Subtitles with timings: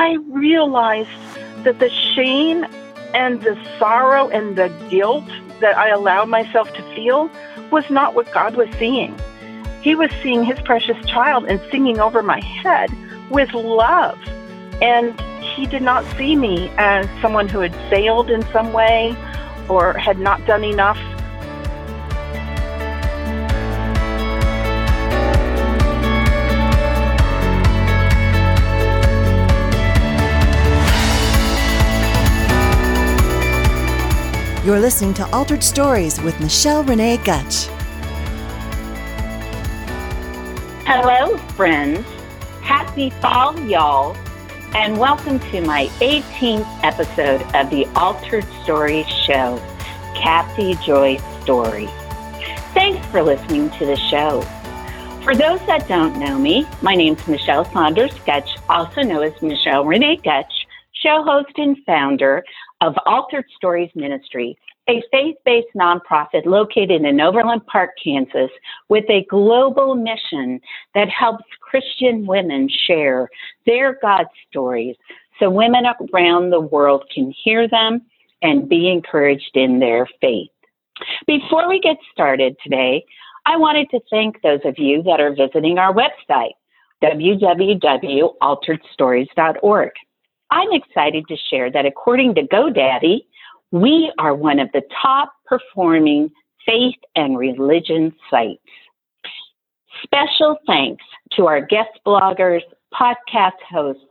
[0.00, 1.10] I realized
[1.62, 2.64] that the shame
[3.12, 5.26] and the sorrow and the guilt
[5.60, 7.30] that I allowed myself to feel
[7.70, 9.14] was not what God was seeing.
[9.82, 12.90] He was seeing his precious child and singing over my head
[13.28, 14.18] with love.
[14.80, 19.14] And he did not see me as someone who had failed in some way
[19.68, 20.98] or had not done enough.
[34.62, 37.64] You're listening to Altered Stories with Michelle Renee Gutch.
[40.84, 42.06] Hello, friends.
[42.60, 44.14] Happy fall, y'all,
[44.74, 49.58] and welcome to my 18th episode of the Altered Stories Show,
[50.14, 51.86] Kathy Joy Story.
[52.74, 54.42] Thanks for listening to the show.
[55.24, 59.86] For those that don't know me, my name's Michelle Saunders Gutch, also known as Michelle
[59.86, 62.44] Renee Gutch, show host and founder
[62.80, 64.56] of Altered Stories Ministry,
[64.88, 68.50] a faith based nonprofit located in Overland Park, Kansas,
[68.88, 70.60] with a global mission
[70.94, 73.28] that helps Christian women share
[73.66, 74.96] their God stories
[75.40, 78.02] so women around the world can hear them
[78.42, 80.50] and be encouraged in their faith.
[81.26, 83.04] Before we get started today,
[83.46, 86.52] I wanted to thank those of you that are visiting our website,
[87.02, 89.90] www.alteredstories.org.
[90.50, 93.20] I'm excited to share that according to GoDaddy,
[93.70, 96.30] we are one of the top performing
[96.66, 98.60] faith and religion sites.
[100.02, 101.04] Special thanks
[101.36, 102.62] to our guest bloggers,
[102.92, 104.02] podcast hosts,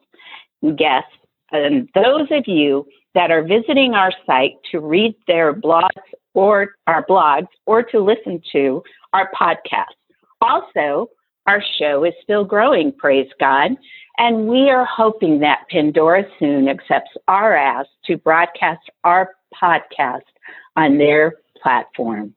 [0.77, 1.11] guests,
[1.51, 5.89] and those of you that are visiting our site to read their blogs
[6.33, 9.95] or our blogs or to listen to our podcast.
[10.41, 11.09] Also,
[11.47, 13.71] our show is still growing, praise God.
[14.19, 20.27] And we are hoping that Pandora soon accepts our ask to broadcast our podcast
[20.75, 22.35] on their platform.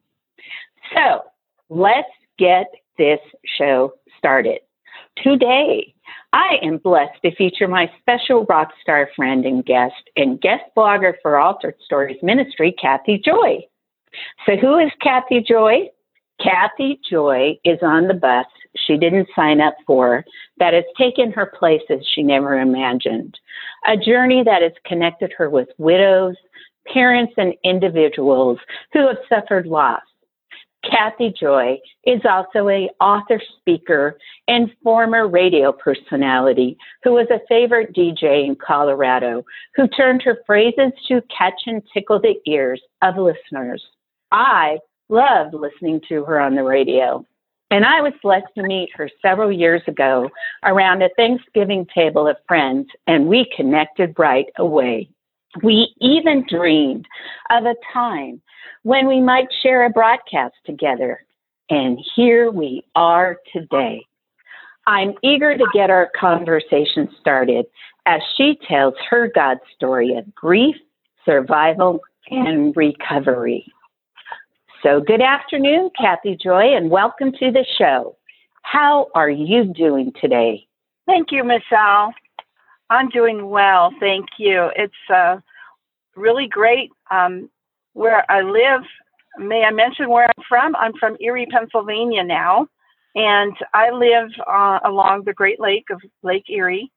[0.94, 1.22] So
[1.70, 2.08] let's
[2.38, 2.66] get
[2.98, 3.18] this
[3.58, 4.60] show started.
[5.24, 5.92] Today,
[6.32, 11.14] I am blessed to feature my special rock star friend and guest and guest blogger
[11.20, 13.58] for Altered Stories Ministry, Kathy Joy.
[14.46, 15.88] So, who is Kathy Joy?
[16.40, 18.46] Kathy Joy is on the bus
[18.76, 20.24] she didn't sign up for
[20.58, 23.38] that has taken her places she never imagined.
[23.86, 26.36] A journey that has connected her with widows,
[26.92, 28.58] parents, and individuals
[28.92, 30.02] who have suffered loss.
[30.88, 34.18] Kathy Joy is also a author, speaker,
[34.48, 39.44] and former radio personality who was a favorite DJ in Colorado
[39.76, 43.84] who turned her phrases to catch and tickle the ears of listeners.
[44.32, 44.78] I
[45.08, 47.24] loved listening to her on the radio.
[47.72, 50.28] And I was blessed to meet her several years ago
[50.62, 55.08] around a Thanksgiving table of friends, and we connected right away.
[55.62, 57.06] We even dreamed
[57.48, 58.42] of a time
[58.82, 61.24] when we might share a broadcast together.
[61.70, 64.04] And here we are today.
[64.86, 67.64] I'm eager to get our conversation started
[68.04, 70.76] as she tells her God story of grief,
[71.24, 72.00] survival,
[72.30, 73.64] and recovery.
[74.82, 78.16] So, good afternoon, Kathy Joy, and welcome to the show.
[78.62, 80.66] How are you doing today?
[81.06, 82.12] Thank you, Michelle.
[82.90, 84.70] I'm doing well, thank you.
[84.74, 85.36] It's uh,
[86.16, 87.48] really great um,
[87.92, 88.82] where I live.
[89.38, 90.74] May I mention where I'm from?
[90.74, 92.66] I'm from Erie, Pennsylvania now,
[93.14, 96.90] and I live uh, along the Great Lake of Lake Erie.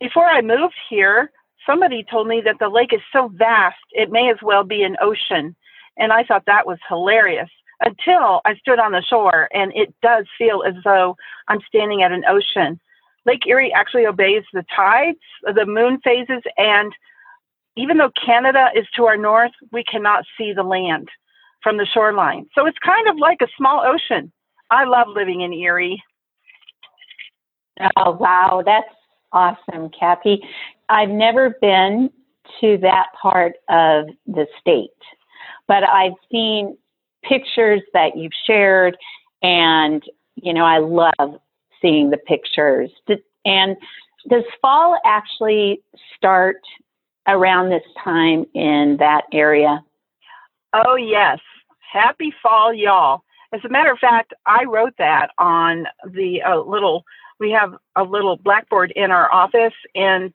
[0.00, 1.30] Before I moved here,
[1.66, 4.96] somebody told me that the lake is so vast it may as well be an
[5.02, 5.54] ocean
[5.96, 10.26] and I thought that was hilarious until I stood on the shore and it does
[10.38, 11.16] feel as though
[11.48, 12.80] I'm standing at an ocean.
[13.26, 16.92] Lake Erie actually obeys the tides, the moon phases, and
[17.76, 21.08] even though Canada is to our north, we cannot see the land
[21.62, 22.46] from the shoreline.
[22.54, 24.32] So it's kind of like a small ocean.
[24.70, 26.02] I love living in Erie.
[27.96, 28.62] Oh, wow.
[28.64, 28.88] That's
[29.32, 30.40] awesome, Kathy.
[30.88, 32.10] I've never been
[32.60, 34.90] to that part of the state
[35.68, 36.76] but I've seen
[37.22, 38.96] pictures that you've shared,
[39.42, 40.02] and
[40.36, 41.40] you know I love
[41.80, 42.90] seeing the pictures.
[43.44, 43.76] And
[44.28, 45.80] does fall actually
[46.16, 46.56] start
[47.28, 49.84] around this time in that area?
[50.72, 51.38] Oh yes,
[51.92, 53.22] happy fall, y'all.
[53.52, 57.04] As a matter of fact, I wrote that on the uh, little.
[57.38, 60.32] We have a little blackboard in our office, and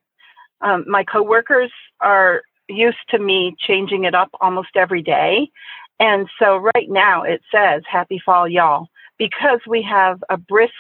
[0.62, 5.50] um, my coworkers are used to me changing it up almost every day.
[6.00, 8.88] And so right now it says happy fall, y'all,
[9.18, 10.74] because we have a brisk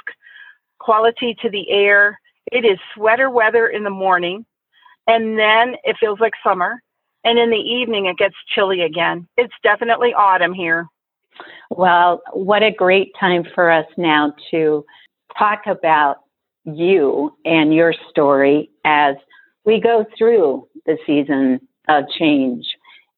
[0.79, 2.19] quality to the air
[2.51, 4.45] It is sweater weather in the morning,
[5.07, 6.81] and then it feels like summer.
[7.23, 9.27] And in the evening, it gets chilly again.
[9.37, 10.87] It's definitely autumn here.
[11.69, 14.83] Well, what a great time for us now to
[15.37, 16.17] talk about
[16.65, 19.15] you and your story as
[19.65, 21.59] we go through the season
[21.91, 22.65] of change.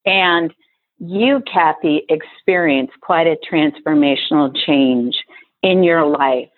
[0.06, 0.54] And
[1.00, 5.16] you, Kathy, experienced quite a transformational change
[5.62, 6.50] in your life.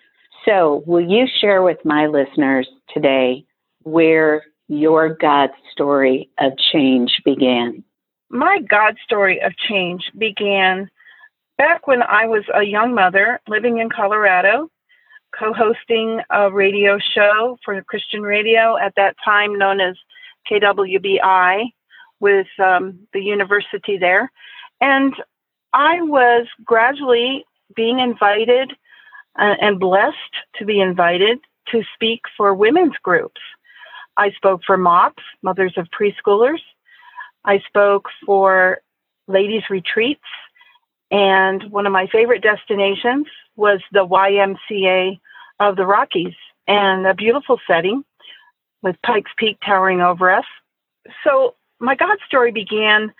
[0.44, 3.44] So, will you share with my listeners today
[3.82, 7.82] where your God story of change began?
[8.30, 10.88] My God story of change began
[11.58, 14.68] back when I was a young mother living in Colorado,
[15.36, 19.96] co hosting a radio show for Christian radio at that time known as
[20.50, 21.64] KWBI
[22.20, 24.30] with um, the university there.
[24.80, 25.14] And
[25.72, 28.72] I was gradually being invited
[29.38, 30.16] uh, and blessed
[30.56, 33.40] to be invited to speak for women's groups.
[34.16, 36.62] I spoke for MOPS, Mothers of Preschoolers.
[37.44, 38.78] I spoke for
[39.28, 40.24] ladies' retreats.
[41.10, 45.20] And one of my favorite destinations was the YMCA
[45.60, 46.34] of the Rockies
[46.66, 48.04] and a beautiful setting
[48.82, 50.44] with Pikes Peak towering over us.
[51.24, 53.12] So my God story began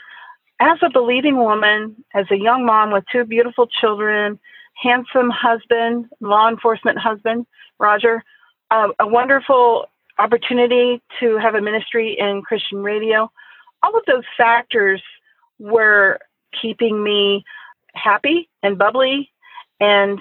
[0.61, 4.39] as a believing woman, as a young mom with two beautiful children,
[4.75, 7.47] handsome husband, law enforcement husband,
[7.79, 8.23] Roger,
[8.71, 9.87] uh, a wonderful
[10.19, 13.31] opportunity to have a ministry in Christian radio.
[13.83, 15.03] All of those factors
[15.59, 16.19] were
[16.61, 17.45] keeping me
[17.95, 19.31] happy and bubbly.
[19.81, 20.21] And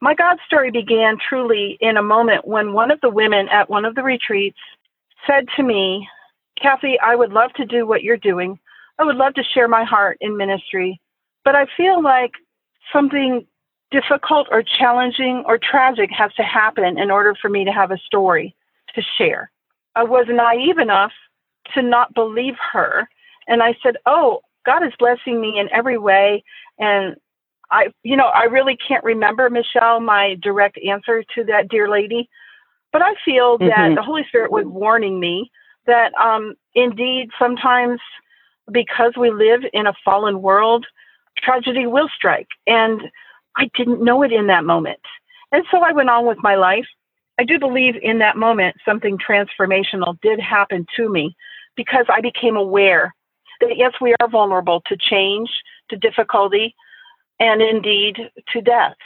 [0.00, 3.84] my God story began truly in a moment when one of the women at one
[3.84, 4.58] of the retreats
[5.26, 6.08] said to me,
[6.60, 8.58] Kathy, I would love to do what you're doing.
[8.98, 11.00] I would love to share my heart in ministry,
[11.44, 12.32] but I feel like
[12.92, 13.46] something
[13.90, 17.98] difficult or challenging or tragic has to happen in order for me to have a
[17.98, 18.54] story
[18.94, 19.50] to share.
[19.94, 21.12] I was naive enough
[21.74, 23.08] to not believe her.
[23.48, 26.42] And I said, Oh, God is blessing me in every way.
[26.78, 27.16] And
[27.70, 32.28] I, you know, I really can't remember, Michelle, my direct answer to that dear lady.
[32.92, 33.68] But I feel mm-hmm.
[33.68, 35.50] that the Holy Spirit was warning me
[35.86, 38.00] that um, indeed sometimes
[38.70, 40.86] because we live in a fallen world,
[41.38, 42.48] tragedy will strike.
[42.66, 43.02] And
[43.56, 45.00] I didn't know it in that moment.
[45.52, 46.86] And so I went on with my life.
[47.38, 51.36] I do believe in that moment something transformational did happen to me
[51.76, 53.14] because I became aware
[53.60, 55.48] that yes, we are vulnerable to change,
[55.90, 56.74] to difficulty,
[57.38, 58.96] and indeed to death.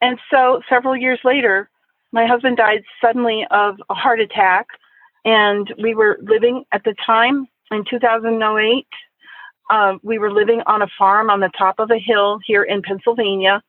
[0.00, 1.70] And so several years later,
[2.12, 4.66] my husband died suddenly of a heart attack
[5.24, 8.86] and we were living at the time in 2008.
[9.70, 12.82] Uh, we were living on a farm on the top of a hill here in
[12.82, 13.62] Pennsylvania.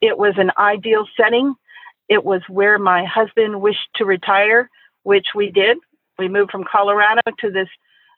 [0.00, 1.54] It was an ideal setting.
[2.08, 4.68] It was where my husband wished to retire,
[5.02, 5.78] which we did.
[6.18, 7.68] We moved from Colorado to this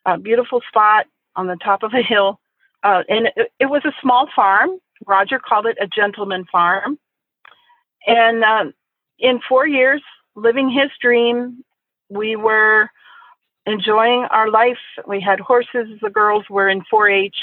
[0.06, 1.06] uh, beautiful spot
[1.36, 2.40] on the top of a hill.
[2.82, 4.70] Uh, and it, it, was a small farm.
[5.06, 6.98] Roger called it a gentleman farm.
[8.06, 8.72] And um,
[9.18, 10.02] in four years,
[10.34, 11.62] living his dream,
[12.10, 12.90] we were
[13.66, 14.78] enjoying our life.
[15.06, 15.88] We had horses.
[16.02, 17.36] The girls were in 4-H.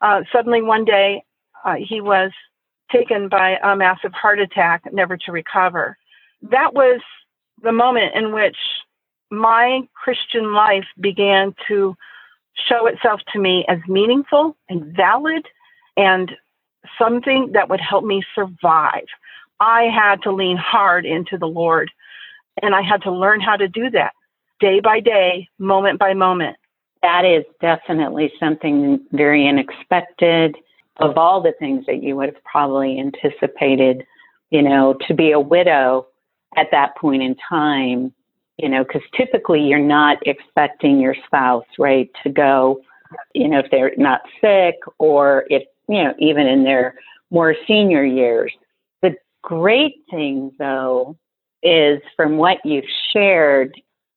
[0.00, 1.22] Uh, suddenly, one day,
[1.64, 2.32] uh, he was
[2.92, 5.96] taken by a massive heart attack, never to recover.
[6.42, 7.00] That was
[7.62, 8.56] the moment in which
[9.30, 11.94] my Christian life began to
[12.68, 15.46] show itself to me as meaningful and valid
[15.96, 16.32] and
[16.98, 19.06] something that would help me survive.
[19.60, 21.90] I had to lean hard into the Lord
[22.62, 24.12] and I had to learn how to do that
[24.60, 26.56] day by day, moment by moment.
[27.02, 30.56] That is definitely something very unexpected
[30.98, 34.04] of all the things that you would have probably anticipated,
[34.50, 36.06] you know, to be a widow
[36.56, 38.12] at that point in time,
[38.58, 42.82] you know, because typically you're not expecting your spouse, right, to go,
[43.34, 46.94] you know, if they're not sick or if, you know, even in their
[47.30, 48.52] more senior years.
[49.00, 51.16] The great thing, though,
[51.62, 53.74] is from what you've shared,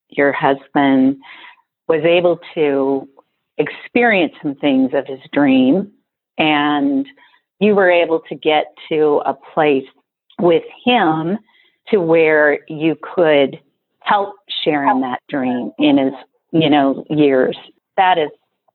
[0.08, 1.16] your husband
[1.88, 3.08] was able to
[3.58, 5.92] experience some things of his dream
[6.38, 7.06] and
[7.60, 9.84] you were able to get to a place
[10.40, 11.38] with him
[11.88, 13.60] to where you could
[14.00, 14.34] help
[14.64, 16.12] share in that dream in his
[16.52, 17.56] you know years.
[17.96, 18.30] That is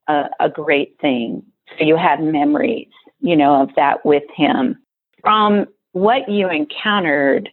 [0.07, 1.43] a, a great thing.
[1.77, 2.87] So you have memories
[3.19, 4.77] you know of that with him.
[5.21, 7.49] From what you encountered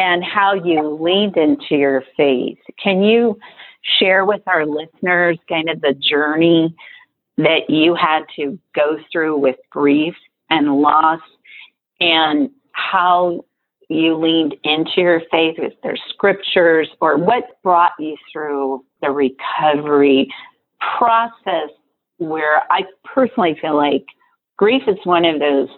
[0.00, 2.56] and how you leaned into your faith.
[2.82, 3.38] Can you
[3.98, 6.74] share with our listeners kind of the journey
[7.36, 10.14] that you had to go through with grief
[10.48, 11.20] and loss
[12.00, 13.44] and how
[13.90, 15.56] you leaned into your faith?
[15.58, 20.32] with there scriptures or what brought you through the recovery
[20.96, 21.68] process
[22.16, 24.06] where I personally feel like
[24.56, 25.68] grief is one of those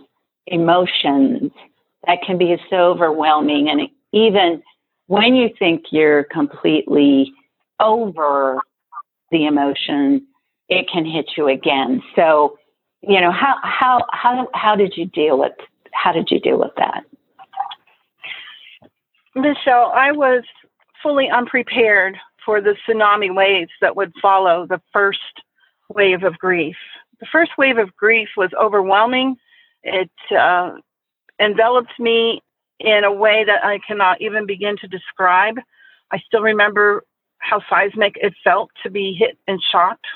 [0.47, 1.51] emotions
[2.07, 3.81] that can be so overwhelming and
[4.13, 4.63] even
[5.07, 7.33] when you think you're completely
[7.81, 8.61] over
[9.31, 10.27] the emotion,
[10.69, 12.03] it can hit you again.
[12.15, 12.59] So,
[13.03, 15.53] you know, how how how how did you deal with
[15.93, 17.05] how did you deal with that?
[19.35, 20.45] Michelle, I was
[21.03, 25.43] fully unprepared for the tsunami waves that would follow the first
[25.89, 26.77] wave of grief.
[27.21, 29.37] The first wave of grief was overwhelming.
[29.83, 30.73] It uh,
[31.41, 32.43] enveloped me
[32.83, 35.57] in a way that I cannot even begin to describe.
[36.11, 37.05] I still remember
[37.39, 40.07] how seismic it felt to be hit and shocked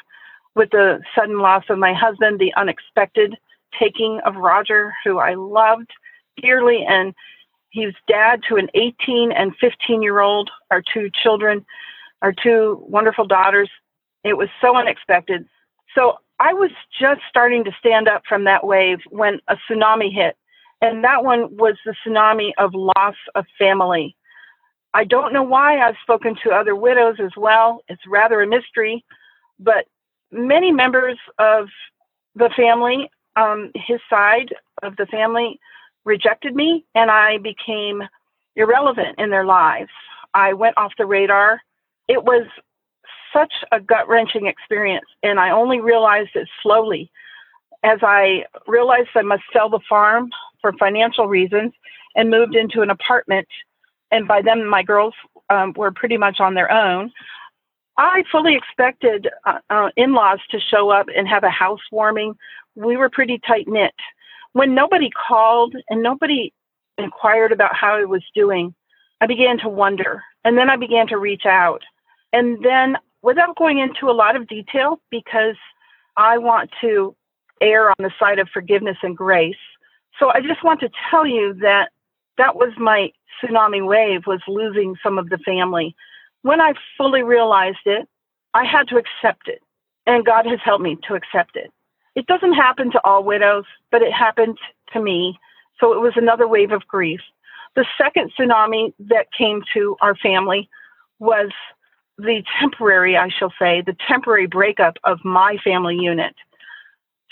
[0.54, 3.36] with the sudden loss of my husband, the unexpected
[3.78, 5.90] taking of Roger, who I loved
[6.40, 7.14] dearly, and
[7.70, 11.64] he's dad to an 18 and 15 year old, our two children,
[12.22, 13.70] our two wonderful daughters.
[14.24, 15.46] It was so unexpected.
[15.94, 20.36] So I was just starting to stand up from that wave when a tsunami hit.
[20.80, 24.16] And that one was the tsunami of loss of family.
[24.94, 27.82] I don't know why I've spoken to other widows as well.
[27.88, 29.04] It's rather a mystery,
[29.58, 29.86] but
[30.30, 31.68] many members of
[32.34, 35.58] the family, um, his side of the family,
[36.04, 38.02] rejected me and I became
[38.54, 39.90] irrelevant in their lives.
[40.34, 41.60] I went off the radar.
[42.08, 42.46] It was
[43.32, 47.10] such a gut wrenching experience, and I only realized it slowly
[47.86, 51.72] as I realized I must sell the farm for financial reasons
[52.16, 53.46] and moved into an apartment.
[54.10, 55.14] And by then, my girls
[55.50, 57.12] um, were pretty much on their own.
[57.96, 62.34] I fully expected uh, uh, in laws to show up and have a housewarming.
[62.74, 63.94] We were pretty tight knit.
[64.52, 66.52] When nobody called and nobody
[66.98, 68.74] inquired about how I was doing,
[69.20, 70.24] I began to wonder.
[70.44, 71.82] And then I began to reach out.
[72.32, 75.56] And then, without going into a lot of detail, because
[76.16, 77.14] I want to
[77.60, 79.56] err on the side of forgiveness and grace.
[80.18, 81.90] So I just want to tell you that
[82.38, 85.94] that was my tsunami wave was losing some of the family.
[86.42, 88.08] When I fully realized it,
[88.54, 89.62] I had to accept it.
[90.06, 91.72] And God has helped me to accept it.
[92.14, 94.56] It doesn't happen to all widows, but it happened
[94.92, 95.38] to me.
[95.80, 97.20] So it was another wave of grief.
[97.74, 100.70] The second tsunami that came to our family
[101.18, 101.50] was
[102.16, 106.34] the temporary, I shall say, the temporary breakup of my family unit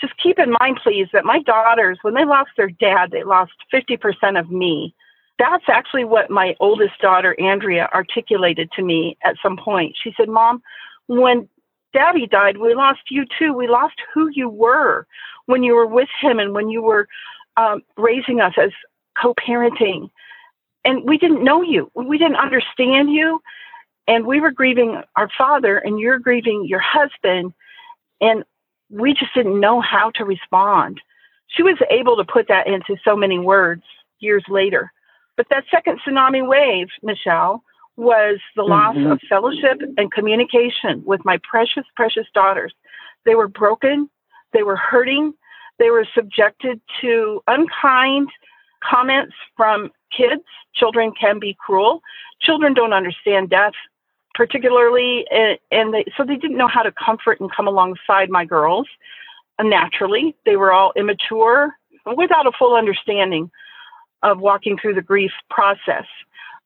[0.01, 3.53] just keep in mind, please, that my daughters, when they lost their dad, they lost
[3.73, 4.93] 50% of me.
[5.39, 9.97] That's actually what my oldest daughter, Andrea, articulated to me at some point.
[10.01, 10.61] She said, Mom,
[11.07, 11.47] when
[11.93, 13.53] daddy died, we lost you too.
[13.53, 15.07] We lost who you were
[15.45, 17.07] when you were with him and when you were
[17.57, 18.71] um, raising us as
[19.21, 20.09] co parenting.
[20.83, 23.41] And we didn't know you, we didn't understand you.
[24.07, 27.53] And we were grieving our father, and you're grieving your husband.
[28.21, 28.43] And
[28.89, 31.01] we just didn't know how to respond.
[31.47, 33.83] She was able to put that into so many words
[34.19, 34.91] years later.
[35.37, 37.63] But that second tsunami wave, Michelle,
[37.97, 39.11] was the loss mm-hmm.
[39.11, 42.73] of fellowship and communication with my precious, precious daughters.
[43.25, 44.09] They were broken,
[44.53, 45.33] they were hurting,
[45.79, 48.29] they were subjected to unkind
[48.83, 50.43] comments from kids.
[50.73, 52.01] Children can be cruel.
[52.41, 53.73] Children don't understand death
[54.35, 55.25] particularly,
[55.71, 58.87] and they, so they didn't know how to comfort and come alongside my girls.
[59.57, 61.73] And naturally, they were all immature
[62.05, 63.49] without a full understanding
[64.21, 66.05] of walking through the grief process.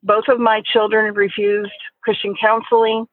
[0.01, 1.71] Both of my children refused
[2.01, 3.07] Christian counseling,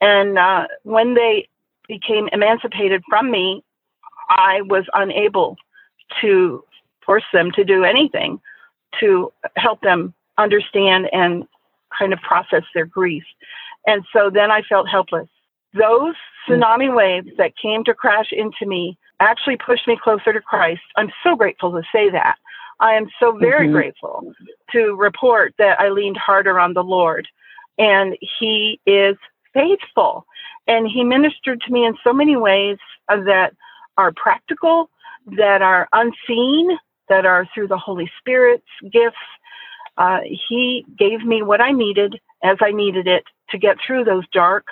[0.00, 1.48] and uh, when they
[1.88, 3.64] became emancipated from me,
[4.28, 5.56] I was unable
[6.20, 6.62] to
[7.04, 8.40] force them to do anything
[9.00, 11.46] to help them understand and
[11.96, 13.24] kind of process their grief.
[13.86, 15.28] And so then I felt helpless.
[15.72, 16.14] Those
[16.48, 20.82] tsunami waves that came to crash into me actually pushed me closer to Christ.
[20.96, 22.36] I'm so grateful to say that.
[22.80, 23.74] I am so very mm-hmm.
[23.74, 24.32] grateful
[24.72, 27.26] to report that I leaned harder on the Lord.
[27.78, 29.16] And He is
[29.54, 30.26] faithful.
[30.66, 32.78] And He ministered to me in so many ways
[33.08, 33.52] that
[33.96, 34.90] are practical,
[35.36, 36.76] that are unseen,
[37.08, 39.16] that are through the Holy Spirit's gifts.
[39.98, 44.24] Uh, he gave me what I needed as I needed it to get through those
[44.32, 44.66] dark,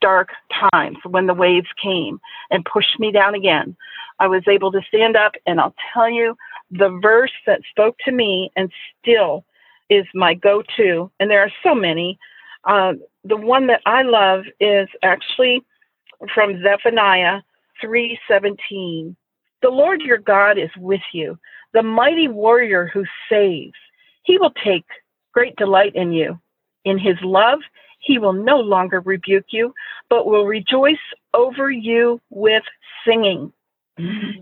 [0.00, 0.30] dark
[0.72, 2.20] times when the waves came
[2.50, 3.76] and pushed me down again.
[4.20, 6.36] I was able to stand up, and I'll tell you
[6.70, 8.70] the verse that spoke to me and
[9.00, 9.44] still
[9.90, 12.18] is my go to, and there are so many.
[12.64, 12.94] Uh,
[13.24, 15.62] the one that I love is actually
[16.34, 17.40] from Zephaniah
[17.82, 19.16] 3:17.
[19.62, 21.38] The Lord your God is with you,
[21.72, 23.78] the mighty warrior who saves.
[24.28, 24.84] He will take
[25.32, 26.38] great delight in you.
[26.84, 27.60] In his love,
[27.98, 29.72] he will no longer rebuke you,
[30.10, 30.96] but will rejoice
[31.32, 32.62] over you with
[33.06, 33.52] singing.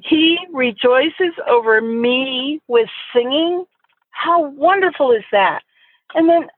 [0.03, 3.65] He rejoices over me with singing.
[4.11, 5.61] How wonderful is that?
[6.15, 6.49] And then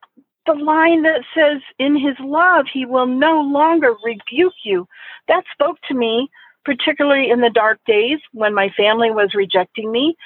[0.46, 4.88] the line that says, In his love, he will no longer rebuke you.
[5.28, 6.28] That spoke to me,
[6.64, 10.16] particularly in the dark days when my family was rejecting me.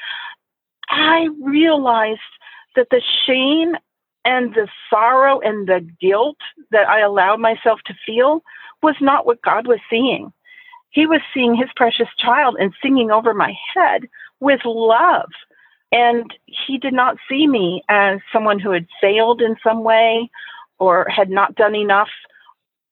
[0.88, 2.20] I realized
[2.76, 3.74] that the shame
[4.24, 6.36] and the sorrow and the guilt
[6.70, 8.42] that I allowed myself to feel
[8.82, 10.32] was not what God was seeing.
[10.90, 14.08] He was seeing his precious child and singing over my head
[14.40, 15.30] with love.
[15.90, 20.30] And he did not see me as someone who had failed in some way
[20.78, 22.08] or had not done enough.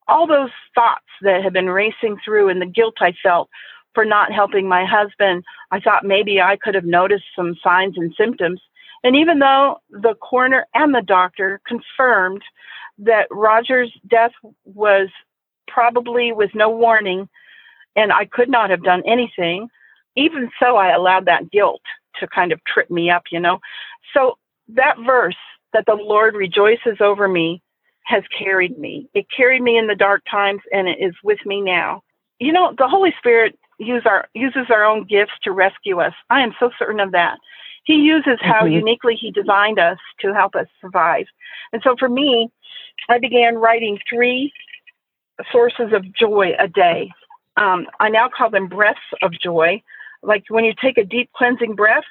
[0.09, 3.49] All those thoughts that had been racing through and the guilt I felt
[3.95, 8.15] for not helping my husband, I thought maybe I could have noticed some signs and
[8.17, 8.61] symptoms.
[9.03, 12.43] And even though the coroner and the doctor confirmed
[12.99, 14.33] that Roger's death
[14.65, 15.09] was
[15.67, 17.29] probably with no warning
[17.97, 19.69] and I could not have done anything,
[20.17, 21.81] even so, I allowed that guilt
[22.19, 23.61] to kind of trip me up, you know.
[24.13, 25.37] So that verse
[25.73, 27.63] that the Lord rejoices over me
[28.05, 29.09] has carried me.
[29.15, 32.03] It carried me in the dark times and it is with me now.
[32.39, 36.13] You know, the Holy Spirit use our, uses our own gifts to rescue us.
[36.29, 37.39] I am so certain of that.
[37.85, 38.75] He uses how mm-hmm.
[38.75, 41.27] uniquely He designed us to help us survive.
[41.73, 42.51] And so for me,
[43.09, 44.53] I began writing three
[45.51, 47.11] sources of joy a day.
[47.57, 49.83] Um, I now call them breaths of joy.
[50.23, 52.05] Like when you take a deep cleansing breath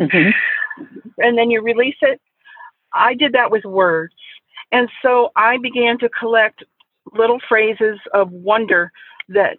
[0.00, 0.30] mm-hmm.
[1.18, 2.20] and then you release it.
[2.92, 4.14] I did that with words.
[4.72, 6.64] And so I began to collect
[7.12, 8.92] little phrases of wonder
[9.28, 9.58] that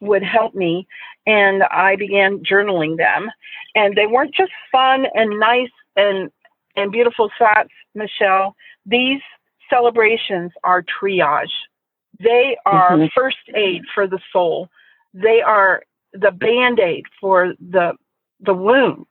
[0.00, 0.86] would help me
[1.26, 3.30] and I began journaling them.
[3.74, 6.30] And they weren't just fun and nice and
[6.76, 8.54] and beautiful thoughts Michelle.
[8.86, 9.20] These
[9.68, 11.52] celebrations are triage.
[12.20, 13.06] They are mm-hmm.
[13.14, 14.68] first aid for the soul.
[15.12, 17.92] They are the band-aid for the
[18.40, 19.08] the wounds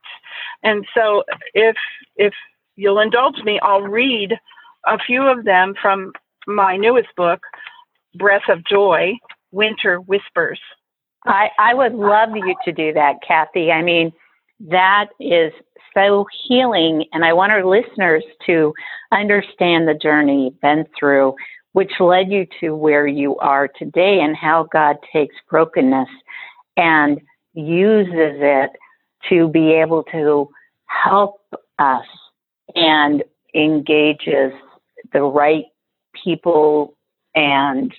[0.63, 1.23] and so
[1.53, 1.75] if
[2.15, 2.33] if
[2.75, 4.33] you'll indulge me I'll read
[4.85, 6.13] a few of them from
[6.47, 7.41] my newest book
[8.15, 9.13] breath of joy
[9.51, 10.59] winter whispers
[11.27, 13.71] I, I would love you to do that, Kathy.
[13.71, 14.11] I mean,
[14.69, 15.51] that is
[15.93, 17.05] so healing.
[17.11, 18.73] And I want our listeners to
[19.11, 21.35] understand the journey you've been through,
[21.73, 26.09] which led you to where you are today and how God takes brokenness
[26.75, 27.19] and
[27.53, 28.71] uses it
[29.29, 30.49] to be able to
[30.85, 31.41] help
[31.79, 32.05] us
[32.75, 34.53] and engages
[35.13, 35.65] the right
[36.23, 36.95] people
[37.35, 37.93] and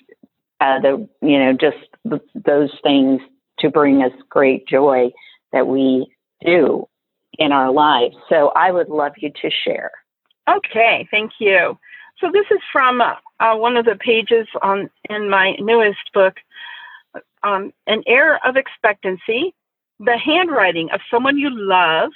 [0.61, 3.21] uh, the you know just those things
[3.59, 5.09] to bring us great joy
[5.51, 6.07] that we
[6.45, 6.87] do
[7.37, 8.15] in our lives.
[8.29, 9.91] So I would love you to share.
[10.49, 11.77] Okay, thank you.
[12.19, 16.35] So this is from uh, one of the pages on in my newest book,
[17.43, 19.53] um, "An Air of Expectancy:
[19.99, 22.11] The Handwriting of Someone You Love."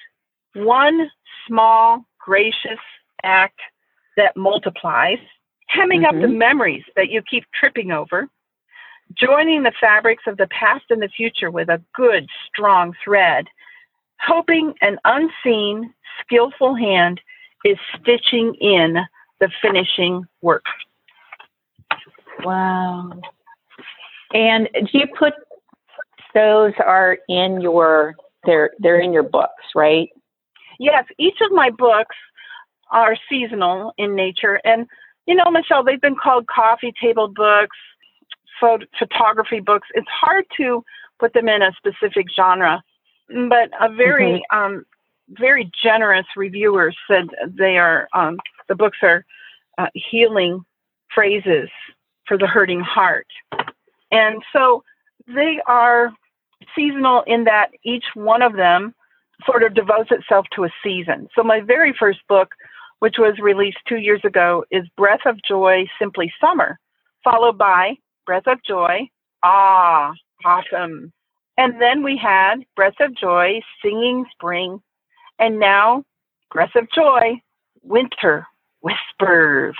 [0.55, 1.09] One
[1.47, 2.79] small, gracious
[3.23, 3.59] act
[4.17, 5.17] that multiplies,
[5.67, 6.15] hemming mm-hmm.
[6.15, 6.37] up the mm-hmm.
[6.37, 8.27] memories that you keep tripping over,
[9.17, 13.47] joining the fabrics of the past and the future with a good, strong thread,
[14.19, 17.21] hoping an unseen, skillful hand
[17.65, 18.97] is stitching in
[19.39, 20.65] the finishing work.
[22.43, 23.21] Wow.
[24.33, 25.33] And do you put
[26.33, 30.09] those are in your they're they're in your books, right?
[30.79, 32.15] Yes, each of my books
[32.91, 34.87] are seasonal in nature and
[35.25, 37.77] you know, Michelle, they've been called coffee table books,
[38.63, 40.83] phot- photography books, it's hard to
[41.19, 42.81] put them in a specific genre.
[43.27, 44.57] But a very, mm-hmm.
[44.57, 44.85] um,
[45.29, 49.25] very generous reviewer said they are um, the books are
[49.77, 50.63] uh, healing
[51.13, 51.69] phrases
[52.27, 53.27] for the hurting heart,
[54.11, 54.83] and so
[55.27, 56.11] they are
[56.75, 58.93] seasonal in that each one of them
[59.45, 61.27] sort of devotes itself to a season.
[61.35, 62.49] So my very first book,
[62.99, 66.79] which was released two years ago, is Breath of Joy, Simply Summer,
[67.23, 69.09] followed by Breath of Joy.
[69.43, 70.13] Ah,
[70.45, 71.11] awesome.
[71.57, 74.81] And then we had Breath of Joy, Singing Spring.
[75.39, 76.03] And now
[76.51, 77.41] Breath of Joy,
[77.81, 78.47] Winter
[78.81, 79.75] Whispers.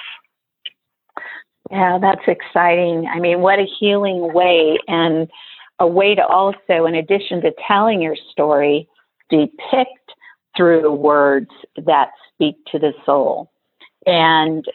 [1.71, 3.08] Yeah, that's exciting.
[3.08, 5.29] I mean, what a healing way and
[5.79, 8.88] a way to also, in addition to telling your story,
[9.29, 10.13] depict
[10.56, 11.49] through words
[11.86, 13.51] that speak to the soul.
[14.06, 14.65] And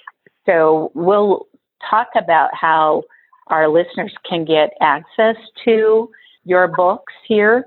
[0.47, 1.47] so we'll
[1.89, 3.05] talk about how
[3.51, 6.11] our listeners can get access to
[6.45, 7.67] your books here.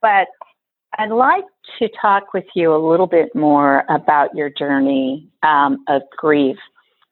[0.00, 0.28] But
[0.98, 1.44] I'd like
[1.78, 6.56] to talk with you a little bit more about your journey um, of grief.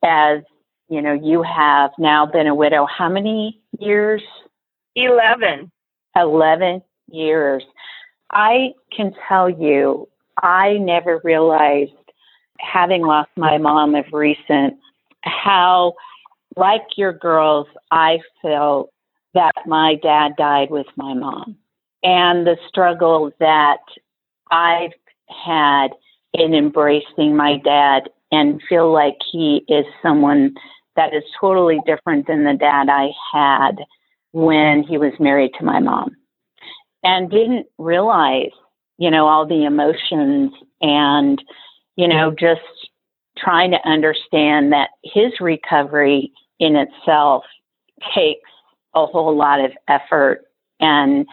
[0.05, 0.41] As
[0.89, 4.23] you know you have now been a widow how many years?
[4.95, 5.71] 11
[6.17, 7.65] 11 years.
[8.31, 10.09] I can tell you
[10.41, 11.93] i never realized
[12.59, 14.75] having lost my mom of recent
[15.23, 15.95] how
[16.57, 18.91] like your girls i felt
[19.35, 21.57] that my dad died with my mom
[22.03, 23.79] and the struggle that
[24.51, 24.93] I've
[25.45, 25.89] had
[26.35, 30.55] in embracing my dad and feel like he is someone
[30.97, 33.77] that is totally different than the dad I had
[34.33, 36.17] when he was married to my mom.
[37.03, 38.51] And didn't realize,
[38.99, 41.43] you know, all the emotions and,
[41.97, 42.61] you know, just
[43.37, 46.33] trying to understand that his recovery
[46.63, 47.45] in itself
[48.15, 48.49] takes
[48.95, 50.47] a whole lot of effort
[50.81, 51.27] and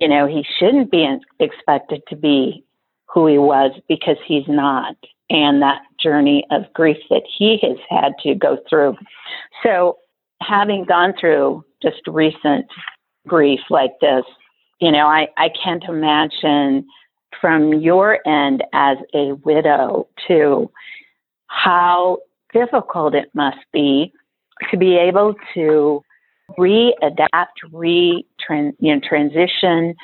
[0.00, 1.06] you know, he shouldn't be
[1.38, 2.64] expected to be
[3.06, 4.96] who he was because he's not.
[5.30, 8.96] And that journey of grief that he has had to go through.
[9.62, 9.98] So,
[10.42, 12.66] having gone through just recent
[13.28, 14.24] grief like this,
[14.80, 16.84] you know, I, I can't imagine
[17.40, 20.68] from your end as a widow to
[21.46, 22.18] how
[22.52, 24.12] difficult it must be
[24.70, 26.02] to be able to
[26.58, 29.94] readapt, re you know, transition,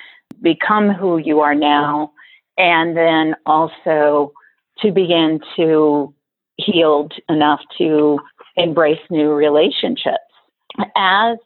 [0.42, 2.12] become who you are now,
[2.56, 4.32] and then also
[4.80, 6.14] to begin to
[6.56, 8.18] heal enough to
[8.56, 10.18] embrace new relationships.
[10.96, 11.38] As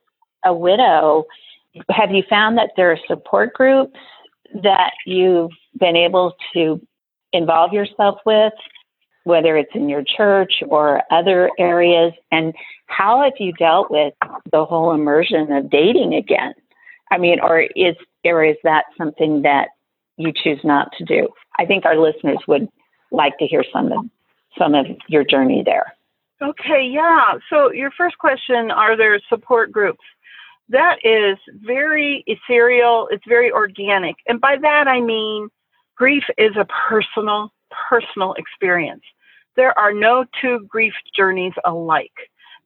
[0.44, 1.24] a widow,
[1.90, 3.98] have you found that there are support groups
[4.62, 6.80] that you've been able to
[7.32, 8.52] involve yourself with
[9.24, 12.12] whether it's in your church or other areas?
[12.30, 12.54] And
[12.86, 14.14] how have you dealt with
[14.50, 16.54] the whole immersion of dating again?
[17.10, 19.68] I mean, or is or is that something that
[20.16, 21.28] you choose not to do?
[21.58, 22.68] I think our listeners would
[23.10, 24.04] like to hear some of
[24.58, 25.94] some of your journey there.
[26.40, 27.34] Okay, yeah.
[27.48, 30.02] So your first question, are there support groups?
[30.68, 34.16] That is very ethereal, it's very organic.
[34.26, 35.48] And by that I mean
[35.96, 37.51] grief is a personal
[37.88, 39.02] personal experience.
[39.56, 42.12] There are no two grief journeys alike.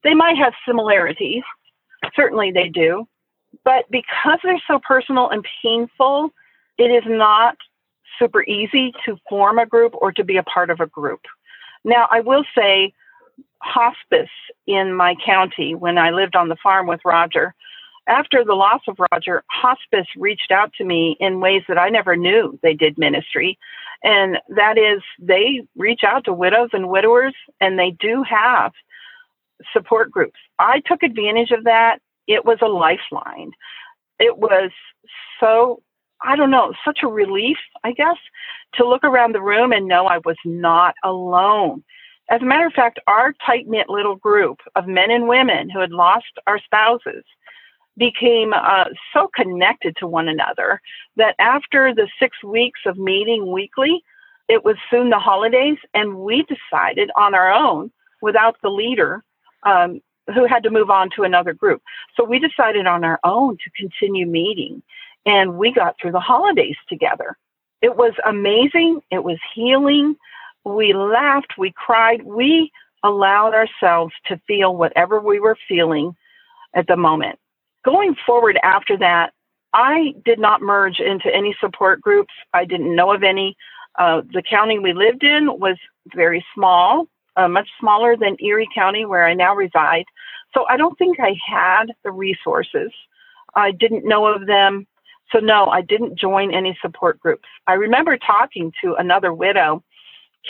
[0.04, 1.42] They might have similarities,
[2.14, 3.08] certainly they do,
[3.64, 6.30] but because they're so personal and painful,
[6.78, 7.56] it is not
[8.18, 11.20] super easy to form a group or to be a part of a group.
[11.84, 12.92] Now, I will say,
[13.62, 14.30] hospice
[14.66, 17.54] in my county when I lived on the farm with Roger,
[18.06, 22.16] after the loss of Roger, hospice reached out to me in ways that I never
[22.16, 23.58] knew they did ministry.
[24.02, 28.72] And that is, they reach out to widows and widowers, and they do have
[29.72, 30.38] support groups.
[30.58, 31.98] I took advantage of that.
[32.28, 33.50] It was a lifeline.
[34.18, 34.70] It was
[35.40, 35.82] so,
[36.22, 38.16] I don't know, such a relief, I guess,
[38.74, 41.82] to look around the room and know I was not alone.
[42.28, 45.80] As a matter of fact, our tight knit little group of men and women who
[45.80, 47.24] had lost our spouses
[47.96, 50.80] became uh, so connected to one another
[51.16, 54.02] that after the six weeks of meeting weekly,
[54.48, 57.90] it was soon the holidays, and we decided on our own,
[58.22, 59.24] without the leader,
[59.64, 60.00] um,
[60.34, 61.82] who had to move on to another group.
[62.16, 64.82] So we decided on our own to continue meeting,
[65.24, 67.36] and we got through the holidays together.
[67.82, 69.00] It was amazing.
[69.10, 70.16] It was healing.
[70.64, 71.54] We laughed.
[71.58, 72.22] We cried.
[72.22, 72.70] We
[73.04, 76.16] allowed ourselves to feel whatever we were feeling
[76.74, 77.38] at the moment
[77.86, 79.32] going forward after that,
[79.72, 82.34] I did not merge into any support groups.
[82.52, 83.56] I didn't know of any.
[83.98, 85.76] Uh, the county we lived in was
[86.14, 90.04] very small, uh, much smaller than Erie County, where I now reside.
[90.52, 92.90] So I don't think I had the resources.
[93.54, 94.86] I didn't know of them.
[95.32, 97.48] So, no, I didn't join any support groups.
[97.66, 99.82] I remember talking to another widow,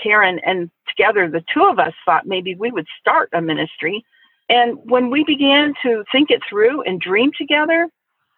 [0.02, 4.04] Karen, and together the two of us thought maybe we would start a ministry.
[4.48, 7.88] And when we began to think it through and dream together,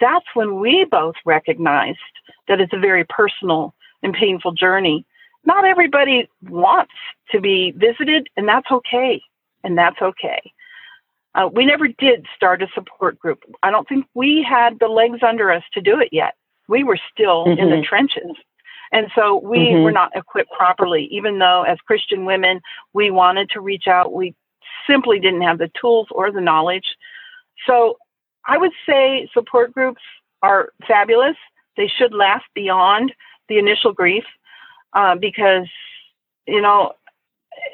[0.00, 1.98] that's when we both recognized
[2.46, 5.04] that it's a very personal and painful journey.
[5.44, 6.92] Not everybody wants
[7.30, 9.20] to be visited, and that's okay.
[9.64, 10.52] And that's okay.
[11.34, 13.40] Uh, we never did start a support group.
[13.62, 16.34] I don't think we had the legs under us to do it yet.
[16.68, 17.60] We were still mm-hmm.
[17.60, 17.84] in the mm-hmm.
[17.84, 18.36] trenches.
[18.92, 19.82] And so we mm-hmm.
[19.82, 22.60] were not equipped properly, even though as Christian women,
[22.94, 24.12] we wanted to reach out.
[24.12, 24.34] We
[24.86, 26.96] simply didn't have the tools or the knowledge.
[27.66, 27.98] So
[28.46, 30.02] I would say support groups
[30.42, 31.36] are fabulous.
[31.76, 33.12] They should last beyond
[33.48, 34.24] the initial grief
[34.92, 35.66] uh, because,
[36.46, 36.92] you know,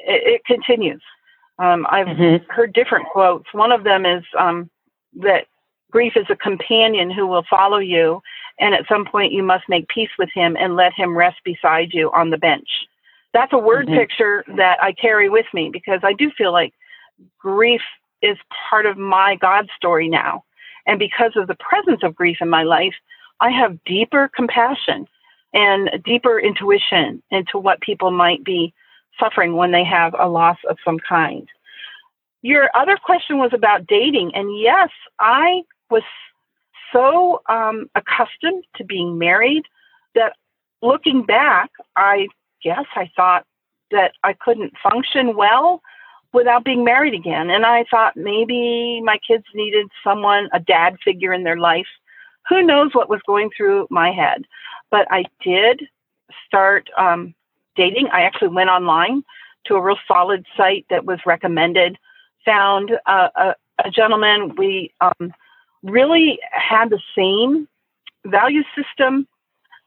[0.05, 1.01] it, it continues.
[1.57, 2.51] Um, I've mm-hmm.
[2.51, 3.45] heard different quotes.
[3.53, 4.69] One of them is um,
[5.21, 5.45] that
[5.91, 8.21] grief is a companion who will follow you
[8.59, 11.93] and at some point you must make peace with him and let him rest beside
[11.93, 12.67] you on the bench.
[13.35, 13.97] That's a word mm-hmm.
[13.97, 16.73] picture that I carry with me because I do feel like
[17.37, 17.81] grief
[18.21, 18.37] is
[18.69, 20.45] part of my God story now.
[20.87, 22.93] And because of the presence of grief in my life,
[23.41, 25.05] I have deeper compassion
[25.53, 28.73] and deeper intuition into what people might be
[29.19, 31.49] suffering when they have a loss of some kind.
[32.41, 34.31] Your other question was about dating.
[34.33, 36.03] And yes, I was
[36.93, 39.63] so um, accustomed to being married
[40.13, 40.37] that
[40.81, 42.27] looking back, I
[42.65, 43.45] guess I thought
[43.91, 45.81] that I couldn't function well
[46.33, 47.49] without being married again.
[47.49, 51.87] And I thought maybe my kids needed someone, a dad figure in their life.
[52.49, 54.43] Who knows what was going through my head?
[54.91, 55.83] But I did
[56.45, 57.33] start um,
[57.75, 58.09] dating.
[58.11, 59.23] I actually went online
[59.67, 61.97] to a real solid site that was recommended,
[62.43, 64.55] found uh, a, a, gentleman.
[64.57, 65.33] We um,
[65.83, 67.67] really had the same
[68.25, 69.27] value system.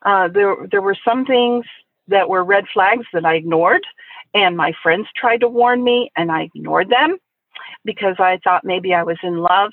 [0.04, 1.64] Uh, there, there were some things
[2.08, 3.86] that were red flags that I ignored,
[4.34, 7.18] and my friends tried to warn me, and I ignored them
[7.84, 9.70] because I thought maybe I was in love.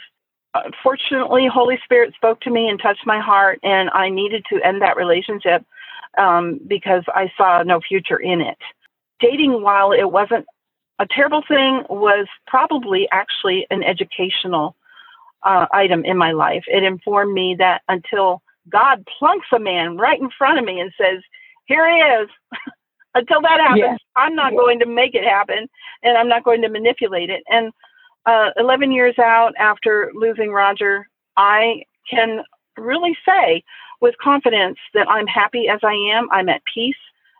[0.53, 4.61] Uh, fortunately, Holy Spirit spoke to me and touched my heart, and I needed to
[4.63, 5.65] end that relationship
[6.17, 8.57] um, because I saw no future in it.
[9.19, 10.45] Dating, while it wasn't
[10.99, 14.75] a terrible thing, was probably actually an educational
[15.43, 16.63] uh, item in my life.
[16.67, 20.91] It informed me that until God plunks a man right in front of me and
[20.97, 21.21] says,
[21.65, 22.29] Here he is.
[23.15, 23.97] until that happens, yeah.
[24.15, 25.67] I'm not going to make it happen
[26.03, 27.43] and I'm not going to manipulate it.
[27.49, 27.71] And
[28.25, 32.43] uh, 11 years out after losing Roger, I can
[32.77, 33.63] really say
[34.01, 36.27] with confidence that I'm happy as I am.
[36.31, 36.95] I'm at peace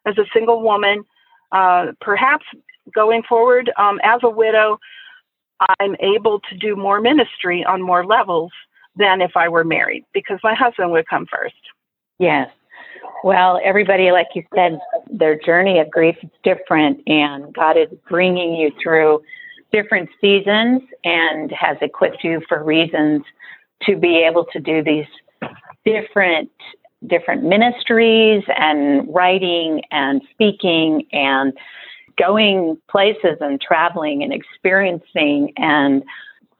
[0.05, 1.03] as a single woman.
[1.51, 2.45] Uh, perhaps
[2.93, 4.79] going forward um, as a widow,
[5.79, 8.51] I'm able to do more ministry on more levels
[8.95, 11.55] than if I were married because my husband would come first.
[12.17, 12.49] Yes.
[13.23, 14.79] Well, everybody, like you said,
[15.09, 19.21] their journey of grief is different, and God is bringing you through
[19.71, 23.23] different seasons and has equipped you for reasons
[23.83, 25.07] to be able to do these
[25.85, 26.49] different
[27.07, 31.53] different ministries and writing and speaking and
[32.17, 36.03] going places and traveling and experiencing and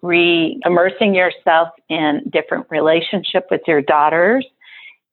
[0.02, 4.46] re immersing yourself in different relationship with your daughters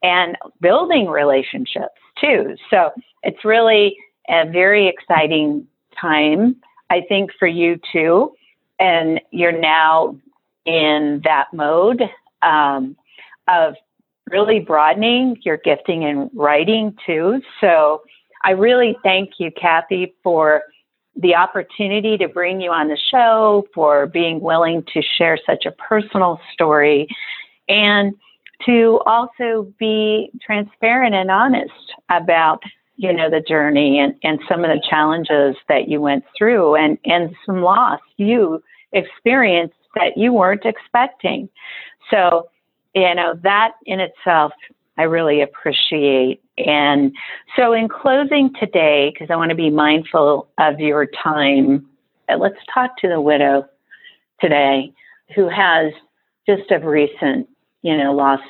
[0.02, 2.56] and building relationships too.
[2.70, 2.90] So
[3.22, 3.96] it's really
[4.28, 5.66] a very exciting
[6.00, 6.56] time,
[6.90, 8.32] I think, for you too.
[8.78, 10.16] And you're now
[10.64, 12.02] in that mode
[12.42, 12.96] um,
[13.48, 13.74] of
[14.30, 17.40] really broadening your gifting in writing too.
[17.60, 18.02] So
[18.44, 20.62] I really thank you, Kathy, for
[21.14, 25.72] the opportunity to bring you on the show, for being willing to share such a
[25.72, 27.06] personal story,
[27.68, 28.14] and
[28.66, 31.72] to also be transparent and honest
[32.10, 32.62] about
[32.96, 36.98] you know the journey and, and some of the challenges that you went through and
[37.04, 41.48] and some loss you experienced that you weren't expecting
[42.10, 42.48] so
[42.94, 44.52] you know that in itself
[44.98, 46.42] I really appreciate.
[46.58, 47.12] And
[47.56, 51.86] so, in closing today, because I want to be mindful of your time,
[52.28, 53.66] uh, let's talk to the widow
[54.40, 54.92] today
[55.34, 55.92] who has
[56.46, 57.48] just of recent,
[57.82, 58.42] you know, lost,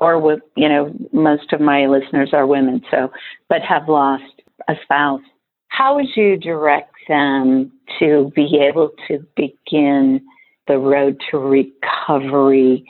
[0.00, 3.10] or with, you know, most of my listeners are women, so,
[3.48, 5.22] but have lost a spouse.
[5.68, 10.20] How would you direct them to be able to begin
[10.66, 12.84] the road to recovery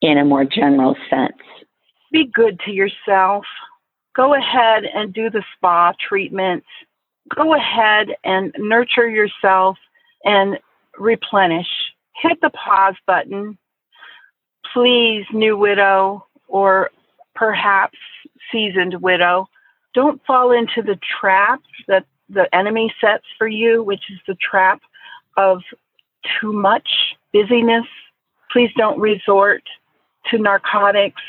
[0.00, 1.36] in a more general sense?
[2.10, 3.44] be good to yourself.
[4.14, 6.66] Go ahead and do the spa treatments.
[7.34, 9.78] Go ahead and nurture yourself
[10.24, 10.58] and
[10.98, 11.68] replenish.
[12.20, 13.56] Hit the pause button.
[14.72, 16.90] Please, new widow or
[17.34, 17.98] perhaps
[18.52, 19.48] seasoned widow,
[19.94, 24.80] don't fall into the trap that the enemy sets for you, which is the trap
[25.36, 25.62] of
[26.40, 26.88] too much
[27.32, 27.86] busyness.
[28.52, 29.62] Please don't resort
[30.30, 31.22] to narcotics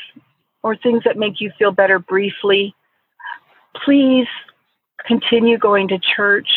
[0.62, 2.74] or things that make you feel better briefly,
[3.84, 4.26] please
[5.06, 6.48] continue going to church.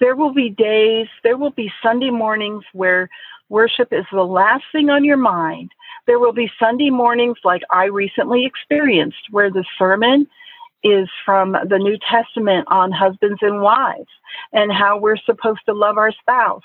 [0.00, 3.08] There will be days, there will be Sunday mornings where
[3.48, 5.70] worship is the last thing on your mind.
[6.06, 10.26] There will be Sunday mornings like I recently experienced where the sermon
[10.82, 14.10] is from the New Testament on husbands and wives
[14.52, 16.62] and how we're supposed to love our spouse.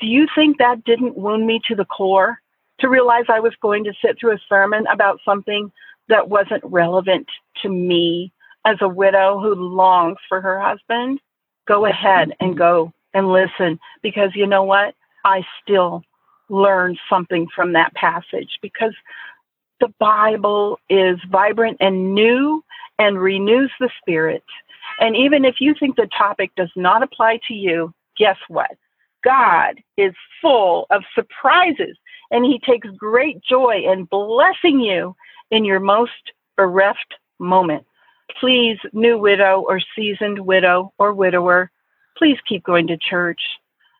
[0.00, 2.38] Do you think that didn't wound me to the core?
[2.80, 5.70] to realize I was going to sit through a sermon about something
[6.08, 7.26] that wasn't relevant
[7.62, 8.32] to me
[8.66, 11.20] as a widow who longs for her husband,
[11.66, 14.94] go ahead and go and listen because you know what?
[15.24, 16.02] I still
[16.48, 18.94] learned something from that passage because
[19.80, 22.64] The Bible is vibrant and new
[22.98, 24.44] and renews the spirit.
[25.00, 28.70] And even if you think the topic does not apply to you, guess what?
[29.24, 31.96] God is full of surprises
[32.30, 35.16] and he takes great joy in blessing you
[35.50, 36.12] in your most
[36.56, 37.84] bereft moment.
[38.40, 41.70] Please, new widow or seasoned widow or widower,
[42.16, 43.40] please keep going to church.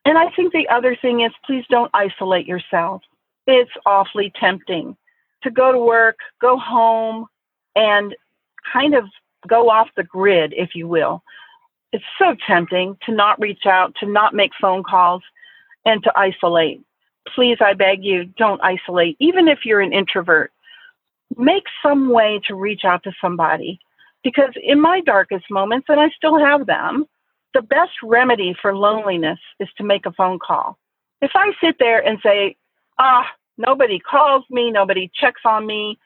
[0.04, 3.02] And I think the other thing is please don't isolate yourself.
[3.46, 4.96] It's awfully tempting
[5.42, 7.26] to go to work, go home,
[7.76, 8.14] and
[8.72, 9.04] kind of
[9.46, 11.22] go off the grid, if you will.
[11.92, 15.22] It's so tempting to not reach out, to not make phone calls,
[15.84, 16.82] and to isolate.
[17.34, 19.16] Please, I beg you, don't isolate.
[19.20, 20.50] Even if you're an introvert,
[21.36, 23.78] make some way to reach out to somebody.
[24.22, 27.04] Because in my darkest moments, and I still have them,
[27.54, 30.76] the best remedy for loneliness is to make a phone call.
[31.22, 32.56] If I sit there and say,
[32.98, 35.98] ah, nobody calls me, nobody checks on me,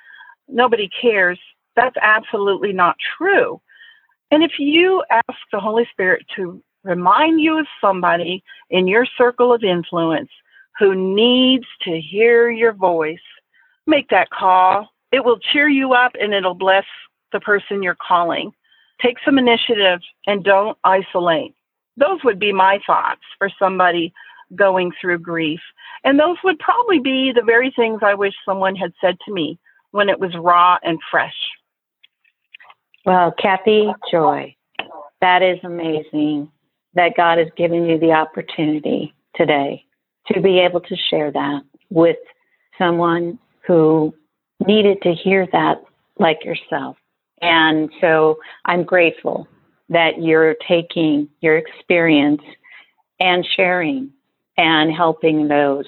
[0.46, 1.38] nobody cares,
[1.74, 3.60] that's absolutely not true.
[4.30, 9.52] And if you ask the Holy Spirit to remind you of somebody in your circle
[9.52, 10.30] of influence
[10.78, 13.18] who needs to hear your voice,
[13.86, 14.88] make that call.
[15.10, 16.84] It will cheer you up and it'll bless
[17.32, 18.52] the person you're calling.
[19.02, 21.54] Take some initiative and don't isolate.
[21.96, 24.12] Those would be my thoughts for somebody
[24.54, 25.60] going through grief.
[26.04, 29.58] And those would probably be the very things I wish someone had said to me
[29.90, 31.34] when it was raw and fresh.
[33.04, 34.54] Well, Kathy Joy,
[35.20, 36.50] that is amazing
[36.94, 39.84] that God has given you the opportunity today
[40.32, 42.16] to be able to share that with
[42.76, 44.14] someone who
[44.66, 45.82] needed to hear that
[46.18, 46.96] like yourself.
[47.42, 49.48] And so I'm grateful
[49.88, 52.42] that you're taking your experience
[53.20, 54.10] and sharing
[54.56, 55.86] and helping those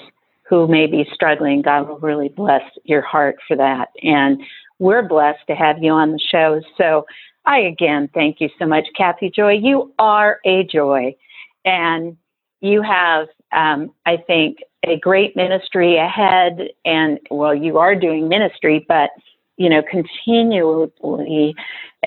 [0.49, 1.63] who may be struggling.
[1.63, 3.89] God will really bless your heart for that.
[4.03, 4.43] And
[4.79, 6.61] we're blessed to have you on the show.
[6.77, 7.07] So
[7.47, 9.53] I again thank you so much, Kathy Joy.
[9.53, 11.15] You are a joy.
[11.65, 12.17] And
[12.61, 16.69] you have, um, I think, a great ministry ahead.
[16.85, 19.11] And well, you are doing ministry, but
[19.61, 21.55] you know, continually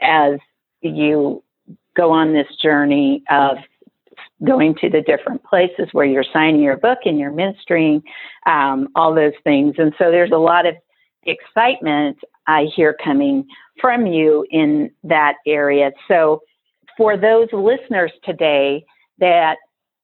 [0.02, 0.40] as
[0.82, 1.44] you
[1.96, 3.58] go on this journey of
[4.44, 8.02] going to the different places where you're signing your book and you're ministering,
[8.48, 9.76] um, all those things.
[9.78, 10.74] And so there's a lot of
[11.28, 13.46] excitement I hear coming
[13.80, 15.92] from you in that area.
[16.08, 16.42] So
[16.98, 18.84] for those listeners today
[19.20, 19.58] that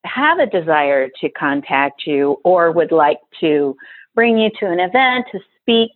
[0.05, 3.75] have a desire to contact you or would like to
[4.13, 5.89] bring you to an event to speak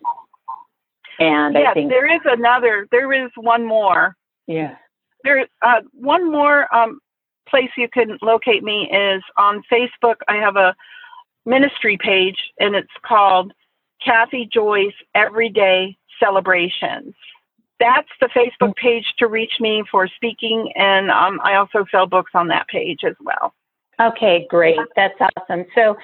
[1.20, 4.16] And yes, I think there is another, there is one more.
[4.46, 4.74] Yeah.
[5.24, 7.00] There, uh, one more um,
[7.50, 10.16] place you can locate me is on Facebook.
[10.28, 10.74] I have a
[11.46, 13.52] ministry page and it's called
[14.04, 17.14] Kathy Joy's Everyday Celebrations.
[17.80, 22.32] That's the Facebook page to reach me for speaking, and um, I also sell books
[22.34, 23.54] on that page as well.
[24.00, 24.78] Okay, great.
[24.96, 25.64] That's awesome.
[25.76, 25.96] So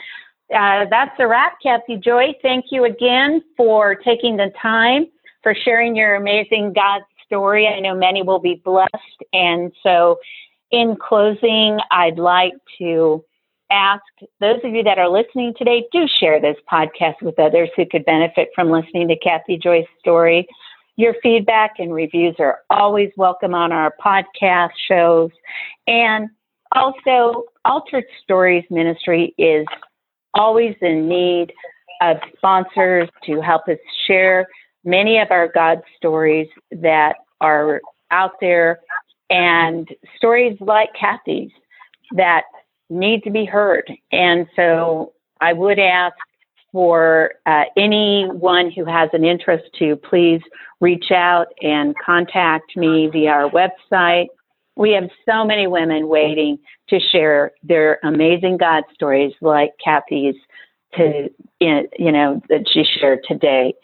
[0.57, 2.35] uh, that's a wrap, Kathy Joy.
[2.43, 5.07] Thank you again for taking the time
[5.43, 7.67] for sharing your amazing God story.
[7.67, 10.19] I know many will be blessed, and so
[10.75, 13.25] in closing, I'd like to
[13.71, 14.03] ask
[14.41, 18.05] those of you that are listening today, do share this podcast with others who could
[18.05, 20.49] benefit from listening to Kathy Joy's story.
[20.97, 25.31] Your feedback and reviews are always welcome on our podcast shows.
[25.87, 26.29] And
[26.73, 29.67] also, Altered Stories Ministry is
[30.35, 31.53] always in need
[32.03, 34.49] of sponsors to help us share
[34.85, 38.81] many of our God stories that are out there
[39.31, 41.51] and stories like Kathy's
[42.13, 42.43] that
[42.91, 43.91] need to be heard.
[44.13, 46.17] And so I would ask
[46.73, 50.41] for uh, anyone who has an interest to please
[50.81, 54.27] reach out and contact me via our website
[54.77, 56.59] We have so many women waiting
[56.89, 60.35] to share their amazing God stories, like Kathy's,
[60.97, 61.29] to
[61.61, 63.75] you know that she shared today.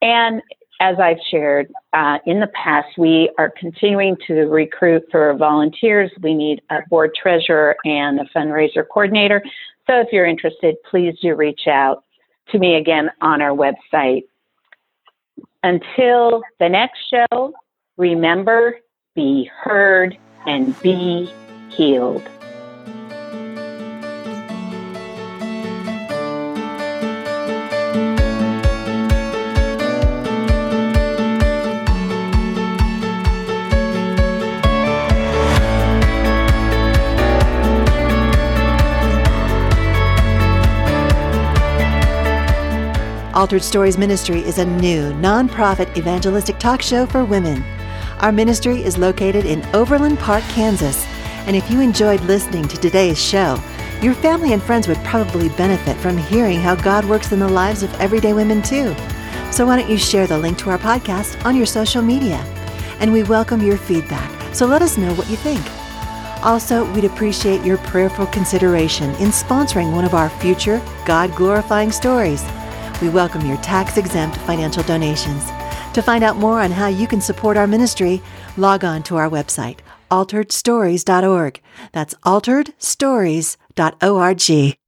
[0.00, 0.42] And
[0.82, 6.10] as I've shared uh, in the past, we are continuing to recruit for volunteers.
[6.20, 9.44] We need a board treasurer and a fundraiser coordinator.
[9.86, 12.02] So if you're interested, please do reach out
[12.50, 14.24] to me again on our website.
[15.62, 17.54] Until the next show,
[17.96, 18.80] remember,
[19.14, 21.32] be heard and be
[21.70, 22.28] healed.
[43.34, 47.62] Altered Stories Ministry is a new, nonprofit evangelistic talk show for women.
[48.20, 51.06] Our ministry is located in Overland Park, Kansas.
[51.46, 53.58] And if you enjoyed listening to today's show,
[54.02, 57.82] your family and friends would probably benefit from hearing how God works in the lives
[57.82, 58.94] of everyday women too.
[59.50, 62.36] So why don't you share the link to our podcast on your social media?
[63.00, 65.62] And we welcome your feedback, so let us know what you think.
[66.44, 72.44] Also, we'd appreciate your prayerful consideration in sponsoring one of our future God glorifying stories
[73.02, 75.44] we welcome your tax exempt financial donations.
[75.94, 78.22] To find out more on how you can support our ministry,
[78.56, 79.78] log on to our website,
[80.10, 81.60] alteredstories.org.
[81.92, 84.78] That's alteredstories.org.